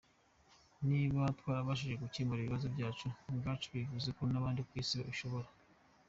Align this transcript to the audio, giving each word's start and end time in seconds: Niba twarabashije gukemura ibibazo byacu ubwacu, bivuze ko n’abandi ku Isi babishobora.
Niba 0.89 1.21
twarabashije 1.39 1.95
gukemura 2.03 2.39
ibibazo 2.41 2.67
byacu 2.75 3.07
ubwacu, 3.29 3.67
bivuze 3.75 4.09
ko 4.17 4.21
n’abandi 4.31 4.61
ku 4.67 4.71
Isi 4.81 4.93
babishobora. 4.99 5.47